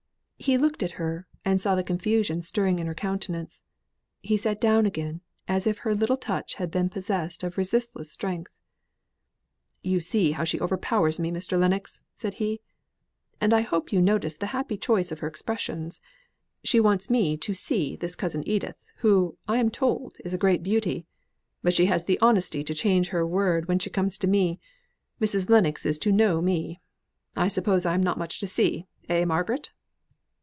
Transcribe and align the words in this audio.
He 0.43 0.57
looked 0.57 0.81
at 0.81 0.93
her, 0.97 1.27
and 1.45 1.61
saw 1.61 1.75
the 1.75 1.83
confusion 1.83 2.41
stirring 2.41 2.79
in 2.79 2.87
her 2.87 2.95
countenance; 2.95 3.61
he 4.23 4.37
sate 4.37 4.59
down 4.59 4.87
again, 4.87 5.21
as 5.47 5.67
if 5.67 5.77
her 5.77 5.93
little 5.93 6.17
touch 6.17 6.55
had 6.55 6.71
been 6.71 6.89
possessed 6.89 7.43
of 7.43 7.59
resistless 7.59 8.11
strength. 8.11 8.51
"You 9.83 10.01
see 10.01 10.31
how 10.31 10.43
she 10.43 10.59
overpowers 10.59 11.19
me, 11.19 11.29
Mr. 11.29 11.59
Lennox," 11.59 12.01
said 12.15 12.33
he. 12.33 12.59
"And 13.39 13.53
I 13.53 13.61
hope 13.61 13.93
you 13.93 14.01
noticed 14.01 14.39
the 14.39 14.47
happy 14.47 14.77
choice 14.79 15.11
of 15.11 15.19
her 15.19 15.27
expressions; 15.27 16.01
she 16.63 16.79
wants 16.79 17.07
me 17.11 17.37
to 17.37 17.53
'see' 17.53 17.95
this 17.97 18.15
cousin 18.15 18.41
Edith, 18.47 18.77
who, 18.97 19.37
I 19.47 19.59
am 19.59 19.69
told, 19.69 20.17
is 20.25 20.33
a 20.33 20.39
great 20.39 20.63
beauty; 20.63 21.05
but 21.61 21.75
she 21.75 21.85
has 21.85 22.05
the 22.05 22.17
honesty 22.19 22.63
to 22.63 22.73
change 22.73 23.09
her 23.09 23.27
word 23.27 23.67
when 23.67 23.77
she 23.77 23.91
comes 23.91 24.17
to 24.17 24.25
me 24.27 24.59
Mrs. 25.21 25.51
Lennox 25.51 25.85
is 25.85 25.99
to 25.99 26.11
'know' 26.11 26.41
me. 26.41 26.81
I 27.35 27.47
suppose 27.47 27.85
I 27.85 27.93
am 27.93 28.01
not 28.01 28.17
much 28.17 28.39
to 28.39 28.47
'see,' 28.47 28.87
eh, 29.07 29.23
Margaret?" 29.23 29.71